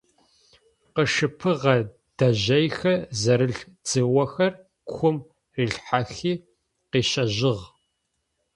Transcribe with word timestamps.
Къышыпыгъэ 0.93 1.75
дэжъыехэр 2.17 2.97
зэрылъ 3.21 3.61
дзыохэр 3.83 4.53
кум 4.91 5.15
рилъхьэхи 5.55 6.33
къыщэжьыгъ. 6.91 7.65